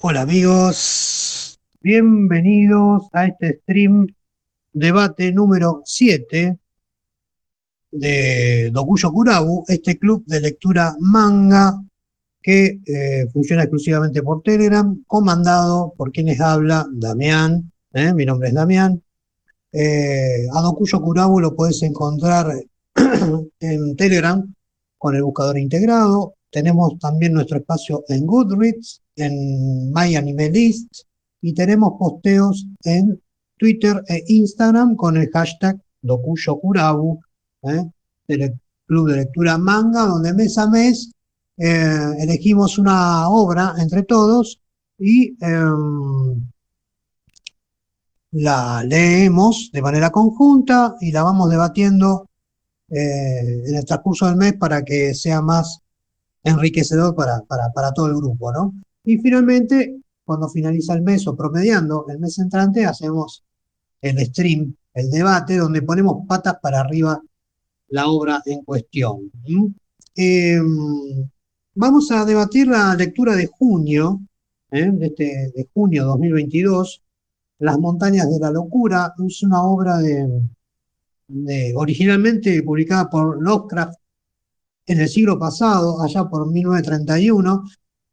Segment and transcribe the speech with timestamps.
[0.00, 4.06] Hola amigos, bienvenidos a este stream
[4.72, 6.58] debate número 7
[7.90, 11.80] de Dokuyo Kurabu, este club de lectura manga
[12.42, 18.12] que eh, funciona exclusivamente por Telegram, comandado por quienes habla Damián, ¿eh?
[18.12, 19.02] mi nombre es Damián.
[19.72, 22.52] Eh, a Dokuyo Kurabu lo puedes encontrar
[23.60, 24.54] en Telegram
[24.98, 26.34] con el buscador integrado.
[26.54, 31.00] Tenemos también nuestro espacio en Goodreads, en My Anime List
[31.42, 33.20] y tenemos posteos en
[33.58, 37.20] Twitter e Instagram con el hashtag Dokuyo Kurabu,
[37.64, 37.84] ¿eh?
[38.28, 41.10] del Club de Lectura Manga, donde mes a mes
[41.56, 44.60] eh, elegimos una obra entre todos
[44.96, 46.40] y em,
[48.30, 52.28] la leemos de manera conjunta y la vamos debatiendo
[52.90, 55.80] eh, en el transcurso del mes para que sea más
[56.44, 58.74] enriquecedor para, para, para todo el grupo, ¿no?
[59.04, 63.42] Y finalmente, cuando finaliza el mes o promediando el mes entrante, hacemos
[64.00, 67.20] el stream, el debate, donde ponemos patas para arriba
[67.88, 69.30] la obra en cuestión.
[70.14, 71.28] Em,
[71.74, 74.20] vamos a debatir la lectura de junio,
[74.70, 74.90] ¿eh?
[74.92, 77.02] de, este, de junio 2022,
[77.60, 79.14] Las montañas de la locura.
[79.26, 83.98] Es una obra de, originalmente publicada por Lovecraft
[84.86, 87.64] en el siglo pasado, allá por 1931,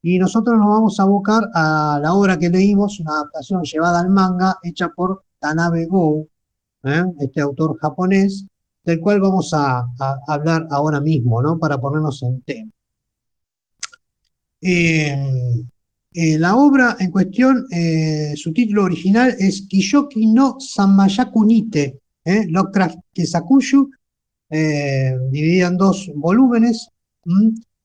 [0.03, 4.09] y nosotros nos vamos a abocar a la obra que leímos, una adaptación llevada al
[4.09, 6.27] manga, hecha por Tanabe Go,
[6.83, 7.03] ¿eh?
[7.19, 8.45] este autor japonés,
[8.83, 9.85] del cual vamos a,
[10.27, 11.59] hablar ahora mismo, ¿no?
[11.59, 12.71] Para ponernos en tema.
[14.59, 15.63] Eh,
[16.13, 17.67] eh, la obra en cuestión,
[18.35, 23.89] su título original es Kiyoki no Samayaku Nite, Lovecraft Kesakushu,
[24.51, 26.89] dividida en dos volúmenes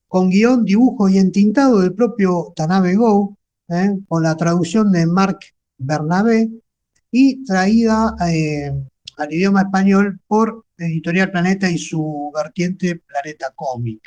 [0.09, 3.37] con guion, dibujo y entintado del propio Tanabe Go,
[3.69, 3.99] ¿eh?
[4.09, 6.51] con la traducción de Marc Bernabé
[7.11, 8.73] y traída eh,
[9.17, 14.03] al idioma español por Editorial Planeta y su vertiente Planeta Comic.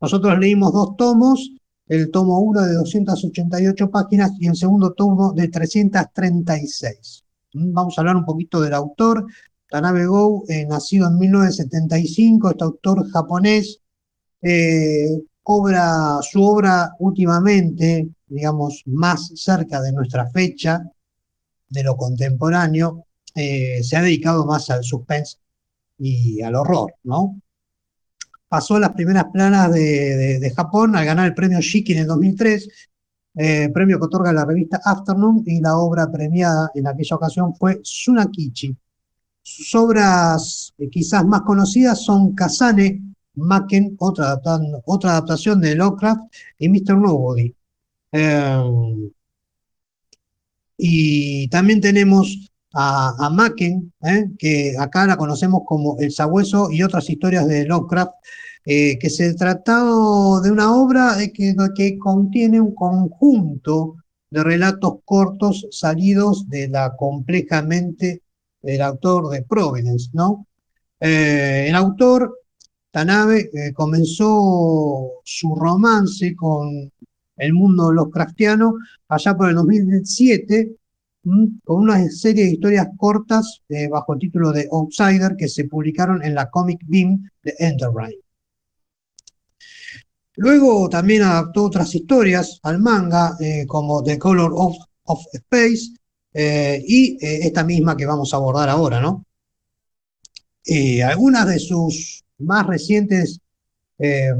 [0.00, 1.50] Nosotros leímos dos tomos,
[1.86, 7.24] el tomo 1 de 288 páginas y el segundo tomo de 336.
[7.54, 9.26] Vamos a hablar un poquito del autor.
[9.68, 13.80] Tanabe Go, eh, nacido en 1975, este autor japonés,
[14.42, 15.08] eh,
[15.42, 20.82] obra, su obra últimamente, digamos, más cerca de nuestra fecha,
[21.68, 25.36] de lo contemporáneo, eh, se ha dedicado más al suspense
[25.98, 27.40] y al horror, ¿no?
[28.48, 32.68] Pasó las primeras planas de, Japón al ganar el premio Shiki en el 2003,
[33.36, 37.76] eh, premio que otorga la revista Afternoon, y la obra premiada en aquella ocasión fue
[37.82, 38.74] Tsunakichi.
[39.48, 43.02] Sus obras quizás más conocidas son Kazane,
[43.34, 44.38] Macken, otra,
[44.84, 46.20] otra adaptación de Lovecraft,
[46.58, 46.98] y Mr.
[46.98, 47.54] Nobody.
[48.12, 49.10] Eh,
[50.76, 57.08] y también tenemos a, Macken, eh, que acá la conocemos como El Sabueso y otras
[57.08, 58.12] historias de Lovecraft,
[58.66, 63.96] eh, que se tratado de una obra que, que contiene un conjunto
[64.30, 68.22] de relatos cortos salidos de la compleja mente
[68.72, 70.46] del autor de Providence, ¿no?
[71.00, 72.38] el autor
[72.90, 76.90] Tanabe eh, comenzó su romance con
[77.36, 78.74] el mundo Lovecraftiano
[79.08, 80.76] allá por el 2007
[81.22, 86.24] con una serie de historias cortas eh, bajo el título de Outsider que se publicaron
[86.24, 88.18] en la Comic Beam de Enterprise.
[90.36, 95.97] Luego también adaptó otras historias al manga eh, como The Color of Space
[96.40, 99.24] y esta misma que vamos a abordar ahora, ¿no?
[101.04, 103.40] algunas de sus más recientes
[103.98, 104.32] eh,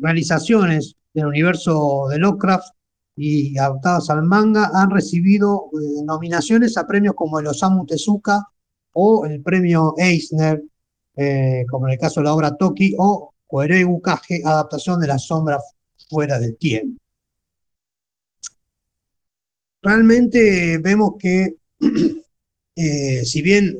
[0.00, 2.74] realizaciones del universo de Lovecraft
[3.14, 8.42] y adaptadas al manga han recibido eh, nominaciones a premios como el Osamu Tezuka
[8.94, 10.62] o el premio Eisner,
[11.16, 15.18] eh, como en el caso de la obra Toki, o Koerei Kage, adaptación de la
[15.18, 15.58] sombra
[16.08, 17.01] fuera del tiempo.
[19.82, 21.56] Realmente vemos que,
[23.24, 23.78] si bien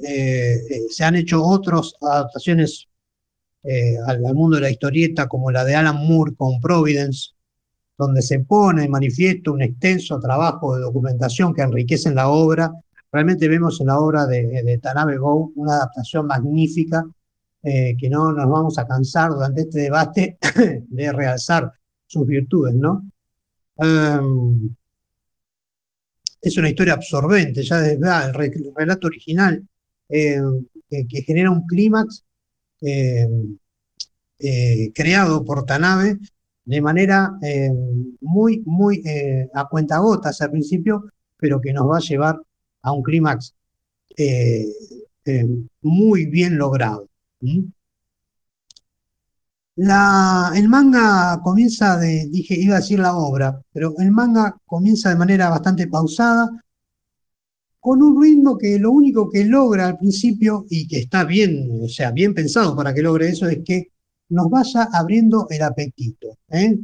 [0.90, 2.88] se han hecho otras adaptaciones
[3.64, 7.30] eh, al, mundo de la historieta como la de Alan Moore con Providence,
[7.96, 12.72] donde se pone en manifiesto un extenso trabajo de documentación que enriquece la obra.
[13.12, 17.04] Realmente vemos en la obra de, de Tanabe Go una adaptación magnífica
[17.62, 20.38] eh, que no nos vamos a cansar durante este debate
[20.88, 21.72] de realzar
[22.06, 23.08] sus virtudes, ¿no?
[23.76, 24.74] Em,
[26.42, 29.64] es una historia absorbente, ya desde el, relato original
[30.08, 30.40] eh,
[30.88, 32.24] que genera un clímax
[32.80, 33.28] eh,
[34.40, 36.18] eh, creado por Tanabe,
[36.64, 37.38] de manera
[38.20, 39.02] muy, muy
[39.52, 42.40] a cuentagotas al principio, pero que nos va a llevar
[42.82, 43.54] a un clímax
[45.80, 47.08] muy bien logrado.
[49.74, 55.16] El manga comienza de, dije, iba a decir la obra, pero el manga comienza de
[55.16, 56.50] manera bastante pausada,
[57.80, 61.88] con un ritmo que lo único que logra al principio, y que está bien, o
[61.88, 63.88] sea, bien pensado para que logre eso, es que
[64.28, 66.78] nos vaya abriendo el apetito, ¿eh?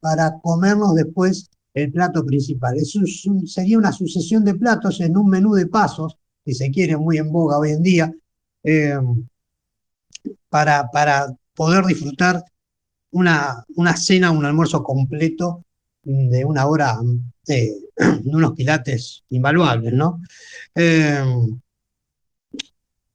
[0.00, 2.76] para comernos después el plato principal.
[2.76, 3.00] Eso
[3.46, 7.30] sería una sucesión de platos en un menú de pasos, si se quiere, muy en
[7.32, 8.12] boga hoy en día,
[8.62, 8.98] eh,
[10.48, 10.88] para
[11.56, 12.44] poder disfrutar
[13.10, 15.64] una, una cena, un almuerzo completo
[16.02, 16.98] de una hora,
[17.48, 20.20] eh, de unos quilates invaluables, ¿no?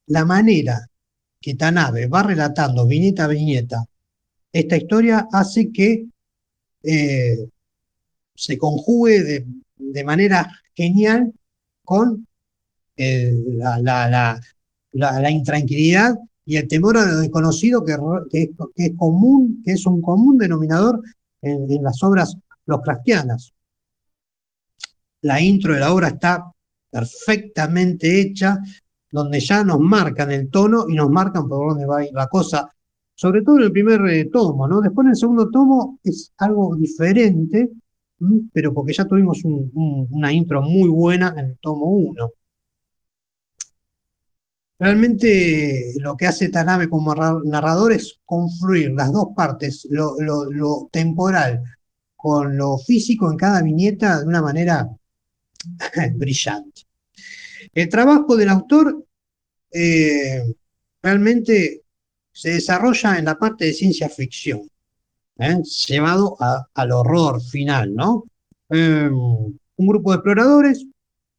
[0.07, 0.85] la manera
[1.39, 3.85] que Tanabe va relatando viñeta a viñeta
[4.53, 6.07] esta historia hace que
[6.83, 7.37] eh,
[8.35, 9.45] se conjugue
[9.77, 11.31] de, manera genial
[11.83, 12.27] con
[12.97, 14.41] eh, la,
[15.29, 16.15] intranquilidad
[16.51, 17.93] y el temor a lo desconocido que,
[18.33, 21.01] es, común, que es un común denominador
[21.41, 23.53] en, las obras Lovecraftianas.
[25.21, 26.51] La intro de la obra está
[26.89, 28.57] perfectamente hecha,
[29.09, 32.27] donde ya nos marcan el tono y nos marcan por dónde va a ir la
[32.27, 32.67] cosa,
[33.15, 34.81] sobre todo en el primer eh, tomo, ¿no?
[34.81, 37.69] Después en el segundo tomo es algo diferente,
[38.51, 42.29] pero porque ya tuvimos una intro muy buena en el tomo 1.
[44.81, 51.61] Realmente lo que hace Tanabe como narrador es confluir las dos partes, lo, temporal
[52.15, 54.89] con lo físico en cada viñeta de una manera
[56.15, 56.81] brillante.
[57.75, 59.05] El trabajo del autor
[59.71, 60.51] eh,
[61.03, 61.83] realmente
[62.31, 64.67] se desarrolla en la parte de ciencia ficción,
[65.37, 65.61] ¿eh?
[65.89, 66.35] llevado
[66.73, 68.23] al horror final, ¿no?
[68.67, 70.87] Em, un grupo de exploradores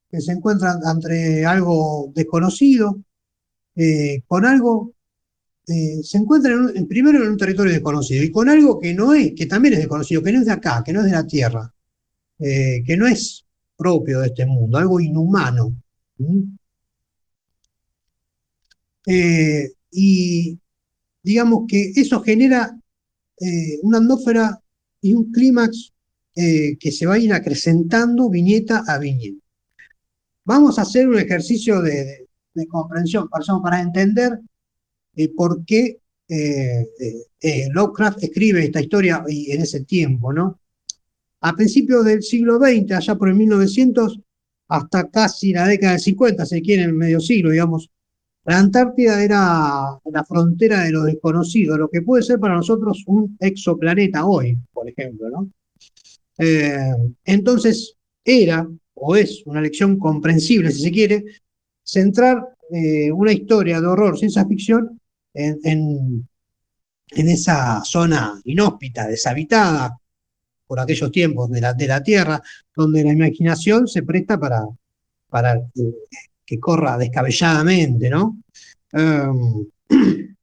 [0.09, 3.03] que se encuentran ante algo desconocido,
[3.77, 4.93] eh, con algo,
[5.65, 9.47] se encuentran en, primero en un territorio desconocido y con algo que no es, que
[9.47, 11.73] también es desconocido, que no es de acá, que no es de la Tierra,
[12.39, 13.47] que no es
[13.77, 15.75] propio de este mundo, algo inhumano.
[19.07, 20.59] Eh, y
[21.23, 22.79] digamos que eso genera
[23.41, 24.61] eh, una atmósfera
[25.01, 25.93] y un clímax
[26.37, 29.45] eh, que se va a ir acrecentando viñeta a viñeta.
[30.45, 32.29] Vamos a hacer un ejercicio de,
[32.69, 33.29] comprensión
[33.63, 34.39] para entender
[35.37, 35.99] por qué
[37.73, 40.59] Lovecraft escribe esta historia en ese tiempo, ¿no?
[41.41, 44.21] A principios del siglo XX, allá por el 1900,
[44.69, 47.91] hasta casi la década del 50, se quiere, en medio siglo, digamos,
[48.45, 53.37] la Antártida era la frontera de lo desconocido, lo que puede ser para nosotros un
[53.39, 55.51] exoplaneta hoy, por ejemplo, ¿no?
[56.39, 56.93] Eh,
[57.25, 61.25] entonces, era o es una lección comprensible, si se quiere,
[61.83, 64.99] centrar eh, una historia de horror, ciencia ficción,
[65.35, 69.97] en, en, esa zona inhóspita, deshabitada
[70.67, 72.43] por aquellos tiempos de la, de la Tierra,
[72.75, 74.63] donde la imaginación se presta para,
[75.29, 78.39] para eh, que corra descabelladamente, ¿no?
[78.93, 79.67] Em,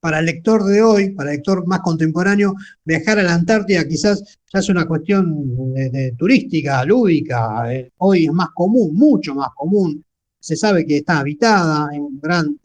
[0.00, 2.54] para el lector de hoy, para el lector más contemporáneo,
[2.84, 8.32] viajar a la Antártida quizás ya es una cuestión de, turística, lúdica, eh, hoy es
[8.32, 10.04] más común, mucho más común.
[10.40, 12.58] Se sabe que está habitada, en gran,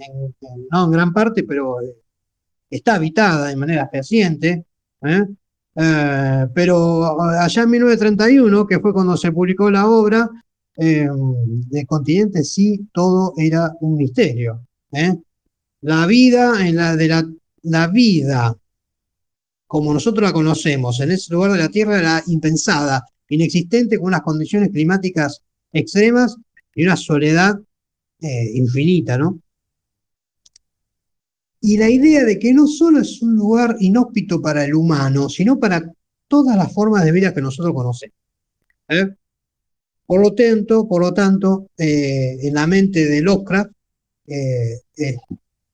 [0.72, 1.96] no en gran parte, pero eh,
[2.70, 4.66] está habitada de manera fehaciente.
[5.02, 5.26] ¿eh?
[6.54, 10.30] pero allá en 1931, que fue cuando se publicó la obra,
[10.78, 11.08] eh,
[11.88, 14.68] continente sí todo era un misterio.
[14.92, 15.16] ¿eh?
[15.82, 17.28] La vida en la de la,
[17.64, 18.56] la vida
[19.68, 24.22] como nosotros la conocemos en ese lugar de la Tierra era impensada, inexistente con unas
[24.22, 26.38] condiciones climáticas extremas
[26.76, 27.60] y una soledad
[28.22, 29.40] eh, infinita, ¿no?
[31.62, 35.60] Y la idea de que no solo es un lugar inhóspito para el humano, sino
[35.60, 35.94] para
[36.28, 38.18] todas las formas de vida que nosotros conocemos.
[38.90, 39.08] ¿eh?
[40.06, 43.72] Por lo tanto, por lo tanto eh, en la mente de Lovecraft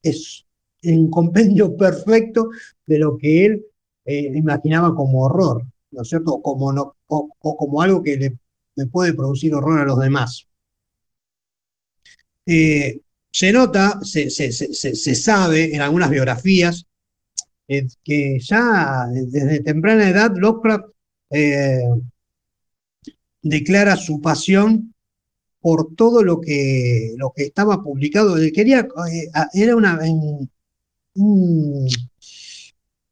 [0.04, 0.46] es
[0.84, 2.50] un compendio perfecto
[2.86, 3.66] de lo que él
[4.06, 6.42] imaginaba como horror, ¿no es cierto?
[6.42, 10.49] Como no, o, como algo que le, puede producir horror a los demás.
[13.32, 16.86] Se nota, se, sabe en algunas biografías
[17.68, 20.86] que ya desde temprana edad Lovecraft
[23.42, 24.94] declara su pasión
[25.62, 28.36] por todo lo que, lo que estaba publicado.
[28.54, 30.00] Quería, eh, era una,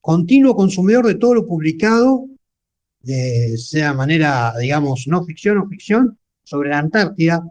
[0.02, 2.26] continuo consumidor de todo lo publicado,
[3.04, 7.44] sea de manera, digamos, no ficción o ficción, sobre la Antártida,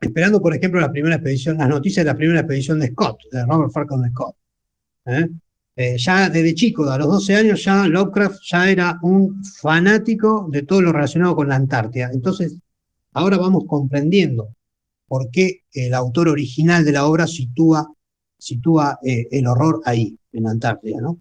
[0.00, 3.44] esperando, por ejemplo, la primera expedición, las noticias de la primera expedición de Scott, de
[3.46, 4.36] Robert Falcon Scott.
[5.06, 5.28] ¿eh?
[5.78, 10.62] Eh, ya desde chico, a los 12 años, ya Lovecraft ya era un fanático de
[10.62, 12.10] todo lo relacionado con la Antártida.
[12.12, 12.56] Entonces,
[13.12, 14.54] ahora vamos comprendiendo
[15.06, 17.86] por qué el autor original de la obra sitúa,
[18.38, 21.20] sitúa eh, el horror ahí, en la Antártida, ¿no?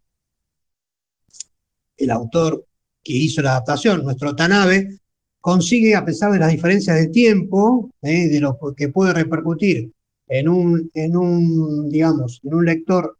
[1.97, 2.65] El autor
[3.03, 4.99] que hizo la adaptación, nuestro Tanabe,
[5.45, 9.91] consigue, a pesar de las diferencias de tiempo, eh, de lo que puede repercutir
[10.27, 13.15] en un, en un, digamos, en un lector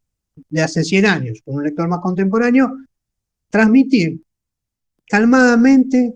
[0.50, 2.79] de hace 100 años con un lector más contemporáneo,
[3.48, 4.24] transmitir
[5.08, 6.15] calmadamente,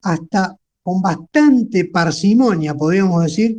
[0.00, 3.58] hasta con bastante parsimonia, podríamos decir,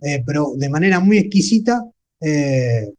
[0.00, 1.84] eh, pero de manera muy exquisita,
[2.20, 2.92] eh,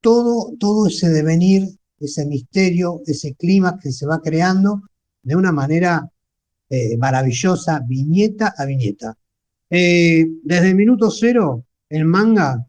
[0.00, 1.68] todo, todo ese devenir,
[2.00, 4.82] ese misterio, ese clima que se va creando
[5.22, 6.10] de una manera
[6.68, 9.16] eh, maravillosa, viñeta a viñeta.
[9.68, 12.64] desde el minuto cero, el manga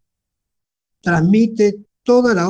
[1.01, 2.47] transmite toda la,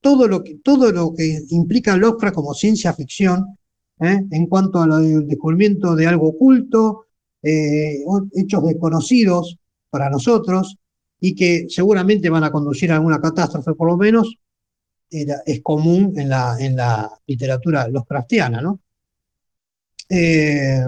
[0.00, 3.56] todo, lo que, todo lo que implica Lovecraft como ciencia ficción,
[4.00, 7.06] en cuanto al descubrimiento de algo oculto,
[7.42, 9.58] hechos desconocidos,
[9.90, 10.76] para nosotros
[11.20, 14.36] y que seguramente van a conducir a alguna catástrofe, por lo menos
[15.10, 18.80] es común en la, en la literatura Lovecraftiana, ¿no?
[20.08, 20.84] Eh,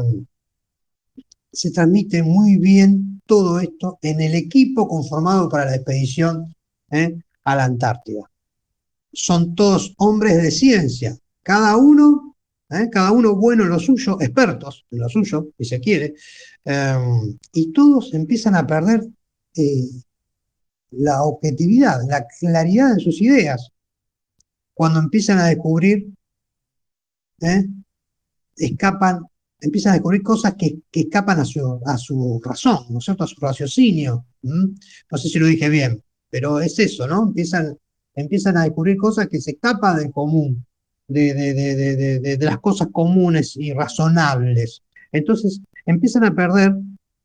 [1.53, 6.55] se transmite muy bien todo esto en el equipo conformado para la expedición
[6.91, 7.19] ¿eh?
[7.45, 8.31] a la Antártida.
[9.12, 12.37] Son todos hombres de ciencia, cada uno,
[12.71, 12.89] ¿eh?
[12.91, 16.15] cada uno bueno en lo suyo, expertos en lo suyo, si se quiere,
[17.53, 19.03] y todos empiezan a perder
[20.91, 23.71] la objetividad, la claridad de sus ideas.
[24.75, 26.12] Cuando empiezan a descubrir.
[28.67, 29.21] Escapan,
[29.61, 33.25] empiezan a descubrir cosas que, escapan a su, a su, razón, ¿no es cierto?
[33.25, 34.26] A su raciocinio.
[34.43, 37.25] No sé si lo dije bien, pero es eso, ¿no?
[37.25, 37.76] Empiezan,
[38.14, 40.64] empiezan a descubrir cosas que se escapan del común,
[41.09, 44.83] de, de, de las cosas comunes y razonables.
[45.12, 46.73] Entonces, empiezan a perder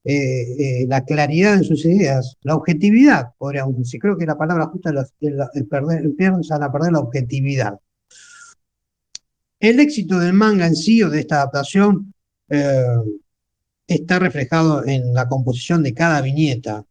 [0.08, 4.00] eh, eh, la claridad en sus ideas, la objetividad, podríamos decir.
[4.00, 7.80] Creo que la palabra justa es el, perder, empiezan a perder la objetividad.
[9.70, 12.14] El éxito del manga en sí o de esta adaptación
[12.50, 12.86] eh,
[13.88, 16.86] está reflejado en la composición de cada viñeta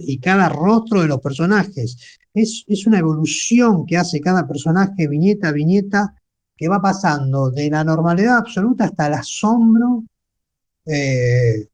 [0.00, 2.18] y cada rostro de los personajes.
[2.32, 6.14] Es, es una evolución que hace cada personaje viñeta a viñeta
[6.56, 10.04] que va pasando de la normalidad absoluta hasta el asombro
[10.86, 11.66] eh,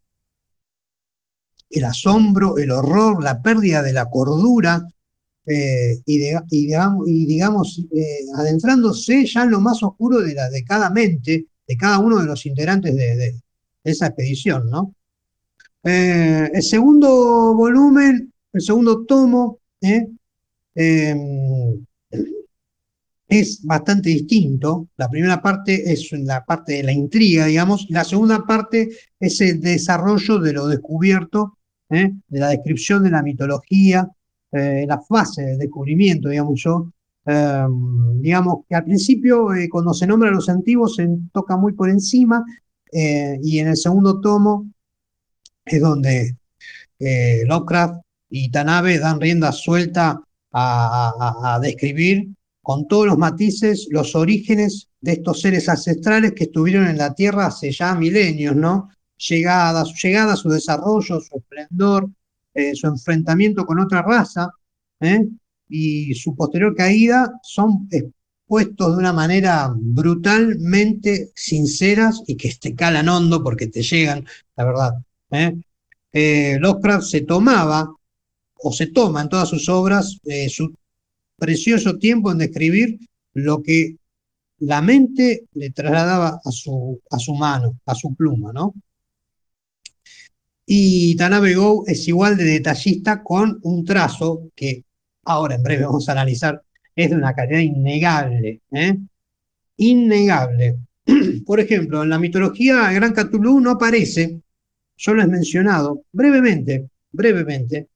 [1.68, 4.86] el asombro, el horror, la pérdida de la cordura,
[5.46, 6.18] eh, y,
[7.26, 10.34] digamos, eh, adentrándose ya en lo más oscuro de,
[10.66, 13.40] cada mente, de cada uno de los integrantes de,
[13.84, 14.94] esa expedición, ¿no?
[15.82, 19.58] el segundo volumen, el segundo tomo,
[23.32, 24.88] es bastante distinto.
[24.96, 29.40] La primera parte es la parte de la intriga, digamos, y la segunda parte es
[29.40, 31.58] el desarrollo de lo descubierto,
[31.88, 32.12] ¿eh?
[32.28, 34.08] de la descripción de la mitología,
[34.52, 36.92] eh, la fase de descubrimiento, digamos yo.
[37.24, 41.72] Em, digamos que al principio, eh, cuando se nombra a los antiguos, se toca muy
[41.72, 42.44] por encima,
[42.94, 44.70] y en el segundo tomo
[45.64, 46.36] es donde
[47.46, 50.20] Lovecraft y Tanabe dan rienda suelta
[50.52, 52.28] a describir
[52.62, 57.46] con todos los matices, los orígenes de estos seres ancestrales que estuvieron en la Tierra
[57.46, 58.88] hace ya milenios, ¿no?
[59.18, 62.08] Llegada, su llegada, su desarrollo, su esplendor,
[62.54, 64.50] eh, su enfrentamiento con otra raza
[65.00, 65.26] ¿eh?
[65.68, 73.08] y su posterior caída son expuestos de una manera brutalmente sinceras y que te calan
[73.08, 74.24] hondo porque te llegan,
[74.56, 74.92] la verdad.
[75.30, 75.56] ¿eh?
[76.12, 77.94] eh Lovecraft se tomaba
[78.64, 80.18] o se toma en todas sus obras
[80.48, 80.74] su
[81.36, 82.98] precioso tiempo en describir
[83.34, 83.96] lo que
[84.58, 88.74] la mente le trasladaba a su, a su mano, a su pluma, ¿no?
[90.74, 94.86] Y Tanabe Go es igual de detallista con un trazo que
[95.24, 96.62] ahora en breve vamos a analizar,
[96.96, 98.96] es de una calidad innegable, ¿eh?
[99.76, 100.78] Innegable.
[101.44, 104.40] Por ejemplo, en la mitología Gran Cthulhu no aparece,
[104.96, 107.88] solo es mencionado brevemente, brevemente,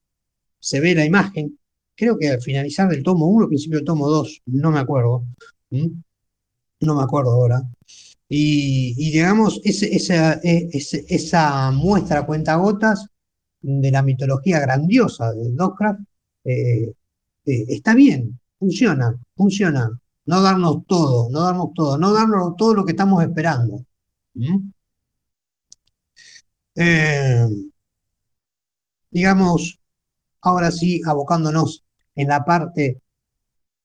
[0.60, 1.58] se ve la imagen,
[1.94, 5.24] creo que al finalizar del tomo 1, principio del tomo 2, no me acuerdo,
[5.70, 7.62] no me acuerdo ahora.
[8.28, 13.06] Y, digamos, esa, e, esa muestra cuenta gotas
[13.60, 16.00] de la mitología grandiosa de Lovecraft
[16.44, 16.92] eh,
[17.46, 19.90] eh, está bien, funciona, funciona.
[20.26, 23.84] no darnos todo, no darnos todo, no darnos todo lo que estamos esperando.
[26.74, 27.46] Eh,
[29.10, 29.80] digamos,
[30.42, 33.00] ahora sí, abocándonos en la parte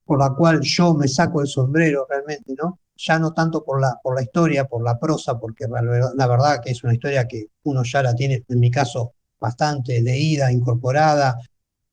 [0.04, 2.78] por la cual yo me saco el sombrero realmente, ¿no?
[2.96, 6.70] Ya no tanto por la, por la historia, por la prosa, porque la, verdad que
[6.70, 11.38] es una historia que uno ya la tiene, en mi caso, bastante leída, incorporada,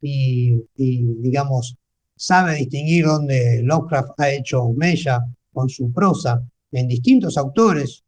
[0.01, 1.75] y, digamos,
[2.15, 6.41] sabe distinguir dónde Lovecraft ha hecho mella con su prosa
[6.71, 8.03] en distintos autores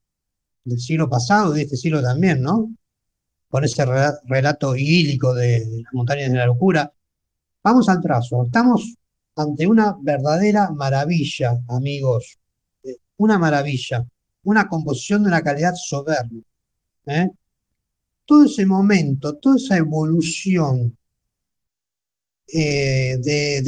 [0.64, 2.72] del siglo pasado y de este siglo también, ¿no?
[3.50, 3.84] Con ese
[4.26, 6.92] relato idílico de, de las montañas de la locura.
[7.64, 8.46] Vamos al trazo.
[8.46, 8.96] Estamos
[9.36, 12.41] ante una verdadera maravilla, amigos.
[13.22, 14.04] Una maravilla.
[14.44, 16.42] Una composición de una calidad soberbia.
[17.06, 17.30] ¿eh?
[18.26, 20.98] Todo ese momento, toda esa evolución
[22.52, 23.62] eh, de,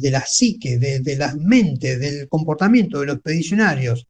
[0.00, 4.06] de, la psique, de, las mentes, del comportamiento de los expedicionarios,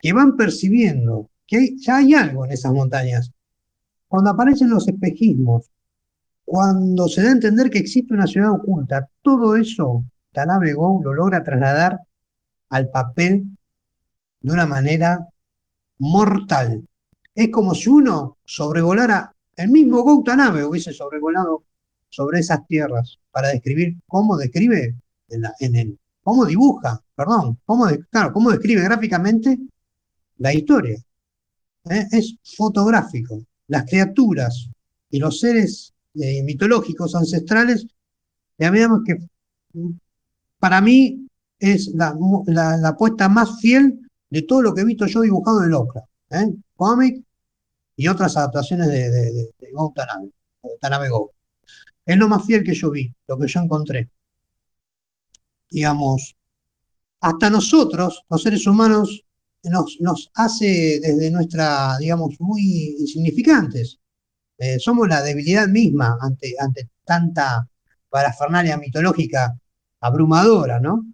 [0.00, 3.30] que van percibiendo que ya hay algo en esas montañas.
[4.06, 5.66] Cuando aparecen los espejismos,
[6.46, 11.12] cuando se da a entender que existe una ciudad oculta, todo eso Tanabe Go lo
[11.12, 12.07] logra trasladar
[12.70, 13.44] al papel
[14.40, 15.28] de una manera
[15.98, 16.86] mortal.
[17.34, 21.64] Es como si uno sobrevolara, el mismo Go Tanabe hubiese sobrevolado
[22.08, 24.96] sobre esas tierras para describir cómo describe,
[25.28, 29.58] en, el, cómo dibuja, perdón, cómo, claro, cómo describe gráficamente
[30.38, 30.98] la historia.
[31.90, 32.06] ¿Eh?
[32.12, 33.42] Es fotográfico.
[33.66, 34.68] Las criaturas
[35.10, 37.86] y los seres eh, mitológicos, ancestrales,
[38.58, 39.18] ya veamos que
[40.58, 41.27] para mí
[41.58, 44.00] es la, la, apuesta más fiel
[44.30, 46.54] de todo lo que he visto yo dibujado de Lovecraft, ¿eh?
[46.76, 47.24] cómic
[47.96, 49.50] y otras adaptaciones de, de, de,
[50.80, 51.32] Tanabe, Go.
[52.04, 54.10] Es lo más fiel que yo vi, lo que yo encontré.
[55.70, 56.36] Digamos,
[57.20, 59.24] hasta nosotros, los seres humanos,
[59.64, 63.98] nos, nos hace desde nuestra, digamos, muy insignificantes.
[64.56, 67.68] Eh, somos la debilidad misma ante, ante tanta
[68.08, 69.58] parafernalia mitológica
[70.00, 71.04] abrumadora, ¿no?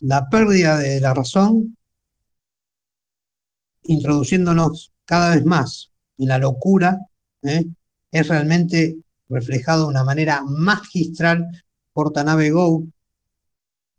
[0.00, 1.76] La pérdida de la razón,
[3.82, 6.98] introduciéndonos cada vez más en la locura,
[7.42, 7.66] ¿eh?
[8.10, 8.96] es realmente
[9.28, 11.46] reflejado de una manera magistral
[11.92, 12.86] por Tanabe Go,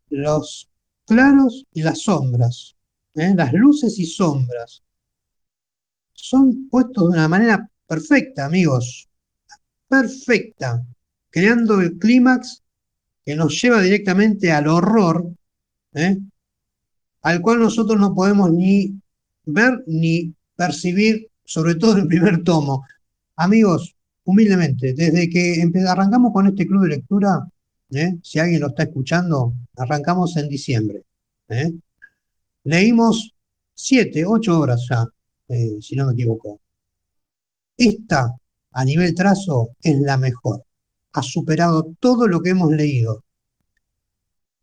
[0.09, 0.69] los
[1.05, 2.75] claros y las sombras,
[3.13, 3.33] ¿eh?
[3.35, 4.83] las luces y sombras,
[6.13, 9.09] son puestos de una manera perfecta, amigos.
[9.87, 10.85] Perfecta.
[11.29, 12.63] Creando el clímax
[13.23, 15.33] que nos lleva directamente al horror,
[15.93, 16.17] ¿eh?
[17.21, 18.99] al cual nosotros no podemos ni
[19.45, 22.85] ver ni percibir, sobre todo en el primer tomo.
[23.35, 27.47] Amigos, humildemente, desde que arrancamos con este club de lectura,
[27.91, 28.17] ¿eh?
[28.23, 31.03] si alguien lo está escuchando, arrancamos en diciembre.
[31.49, 31.73] ¿eh?
[32.63, 33.33] Leímos
[33.73, 35.05] siete, ocho horas ya
[35.81, 36.61] si no me equivoco.
[37.77, 38.35] Esta,
[38.71, 40.63] a nivel trazo, es la mejor.
[41.13, 43.23] Ha superado todo lo que hemos leído.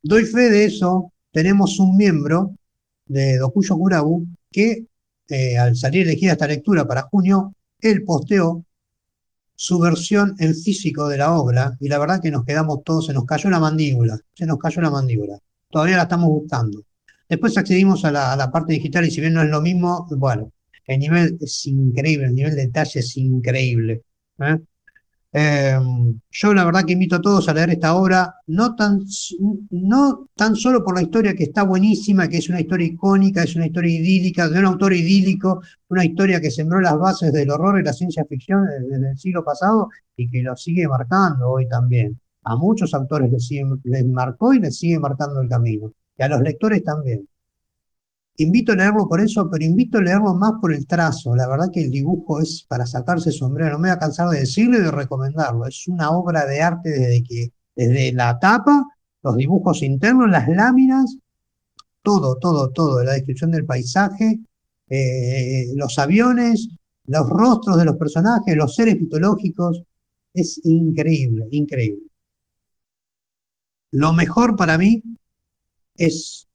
[0.03, 1.12] Doy fe de eso.
[1.38, 2.57] Tenemos un miembro
[3.07, 4.87] de Dokuyo Kurabu que
[5.29, 8.64] eh, al salir elegida esta lectura para junio, él posteó
[9.55, 13.12] su versión en físico de la obra y la verdad que nos quedamos todos, se
[13.12, 15.38] nos cayó la mandíbula, se nos cayó la mandíbula.
[15.70, 16.83] Todavía la estamos buscando.
[17.29, 20.51] Después accedimos a la, parte digital y si bien no es lo mismo, bueno,
[20.88, 24.03] el nivel es increíble, el nivel de detalle es increíble.
[24.40, 24.59] ¿eh?
[25.31, 29.01] Em, yo la verdad que invito a todos a leer esta obra, no tan,
[29.71, 33.55] no tan solo por la historia que está buenísima, que es una historia icónica, es
[33.55, 37.79] una historia idílica, de un autor idílico, una historia que sembró las bases del horror
[37.79, 42.19] y la ciencia ficción desde el siglo pasado y que lo sigue marcando hoy también.
[42.45, 43.51] A muchos autores les,
[43.85, 47.29] les marcó y les sigue marcando el camino, y a los lectores también.
[48.40, 51.35] Invito a leerlo por eso, pero invito a leerlo más por el trazo.
[51.35, 53.72] La verdad que el dibujo es para sacarse sombrero.
[53.72, 55.66] No me voy a cansar de decirlo y de recomendarlo.
[55.66, 58.85] Es una obra de arte desde que, desde la tapa,
[59.22, 61.16] los dibujos internos, las láminas,
[62.03, 63.03] todo, todo, todo.
[63.03, 64.38] La descripción del paisaje,
[64.88, 66.68] eh, los aviones,
[67.07, 69.83] los rostros de los personajes, los seres mitológicos.
[70.33, 72.07] Es increíble, increíble.
[73.90, 75.03] Lo mejor para mí
[75.96, 76.48] es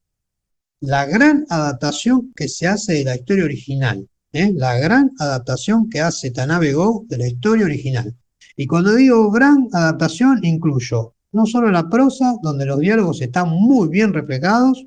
[0.83, 4.51] la gran adaptación que se hace de la historia original, ¿eh?
[4.53, 8.13] la gran adaptación que hace Tanabe Go de la historia original.
[8.57, 13.87] Y cuando digo gran adaptación, incluyo no solo la prosa, donde los diálogos están muy
[13.87, 14.85] bien reflejados,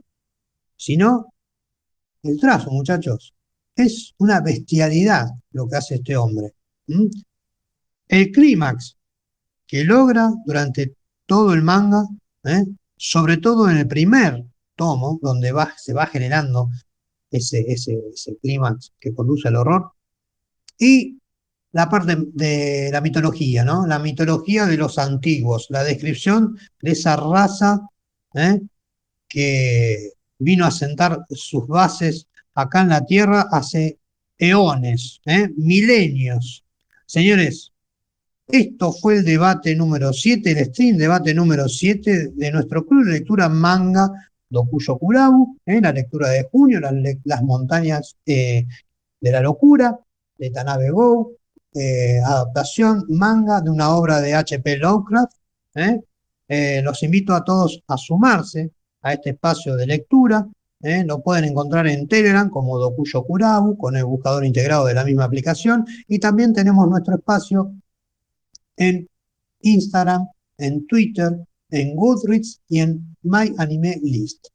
[0.76, 1.32] sino
[2.22, 3.34] el trazo, muchachos.
[3.74, 6.52] Es una bestialidad lo que hace este hombre.
[8.06, 8.98] El clímax
[9.66, 12.04] que logra durante todo el manga,
[12.44, 12.66] ¿eh?
[12.98, 14.44] sobre todo en el primer
[14.76, 16.70] tomo, donde va, se va generando
[17.30, 19.92] ese, ese, ese clima que conduce al horror,
[20.78, 21.18] y
[21.72, 23.86] la parte de la mitología, ¿no?
[23.86, 27.82] La mitología de los antiguos, la descripción de esa raza
[28.34, 28.60] ¿eh?
[29.28, 33.98] que vino a sentar sus bases acá en la Tierra hace
[34.38, 35.50] eones, ¿eh?
[35.56, 36.64] milenios.
[37.04, 37.72] Señores,
[38.48, 43.12] esto fue el debate número 7, el stream debate número 7 de nuestro club de
[43.12, 44.10] lectura manga
[44.56, 45.80] Dokuyo Kurabu, ¿eh?
[45.80, 48.66] la lectura de junio, las, montañas de
[49.20, 49.98] la locura,
[50.38, 51.32] de Tanabe Go,
[51.78, 54.78] eh, adaptación manga de una obra de H.P.
[54.78, 55.32] Lovecraft.
[55.74, 56.00] ¿eh?
[56.48, 58.70] Eh, los invito a todos a sumarse
[59.02, 60.46] a este espacio de lectura.
[61.04, 65.24] Lo pueden encontrar en Telegram como Dokuyo Kurabu, con el buscador integrado de la misma
[65.24, 65.84] aplicación.
[66.06, 67.74] Y también tenemos nuestro espacio
[68.76, 69.08] en
[69.62, 71.32] Instagram, en Twitter,
[71.70, 74.48] en Goodreads y en My Anime List.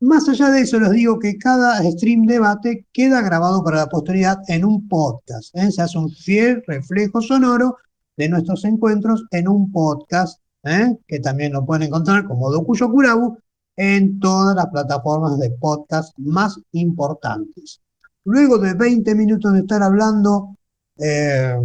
[0.00, 4.38] Más allá de eso, les digo que cada stream debate queda grabado para la posteridad
[4.46, 5.54] en un podcast.
[5.56, 5.72] ¿eh?
[5.72, 7.78] Se hace un fiel reflejo sonoro
[8.16, 10.96] de nuestros encuentros en un podcast, ¿eh?
[11.06, 13.38] que también lo pueden encontrar como Dokuyo Kurabu
[13.76, 17.80] en todas las plataformas de podcast más importantes.
[18.24, 20.56] Luego de 20 minutos de estar hablando
[20.98, 21.56] eh,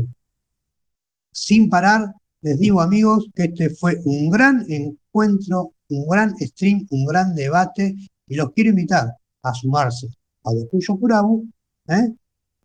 [1.31, 2.13] sin parar,
[2.43, 7.95] les digo amigos que este fue un gran encuentro, un gran stream, un gran debate
[8.27, 10.09] y los quiero invitar a sumarse
[10.43, 11.47] a Dokuyo Kurabu
[11.87, 12.13] ¿eh?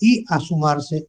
[0.01, 1.09] y a sumarse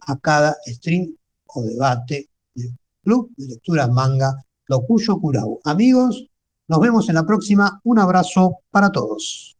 [0.00, 1.14] a cada stream
[1.46, 4.34] o debate del Club de Lectura Manga
[4.66, 5.60] Dokuyo Kurabu.
[5.64, 6.26] Amigos,
[6.68, 7.80] nos vemos en la próxima.
[7.84, 9.58] Un abrazo para todos.